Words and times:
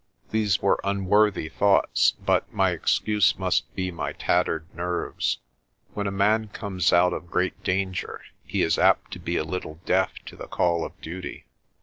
These 0.31 0.63
were 0.63 0.79
unworthy 0.83 1.47
thoughts 1.47 2.13
but 2.13 2.51
my 2.51 2.71
excuse 2.71 3.37
must 3.37 3.71
be 3.75 3.91
my 3.91 4.13
tattered 4.13 4.65
nerves. 4.73 5.37
When 5.93 6.07
a 6.07 6.11
man 6.11 6.47
comes 6.47 6.91
out 6.91 7.13
of 7.13 7.29
great 7.29 7.61
danger, 7.63 8.21
he 8.43 8.63
is 8.63 8.79
apt 8.79 9.11
to 9.11 9.19
be 9.19 9.35
a 9.37 9.43
little 9.43 9.79
deaf 9.85 10.17
to 10.25 10.35
the 10.35 10.47
call 10.47 10.83
of 10.83 10.99
duty. 11.01 11.45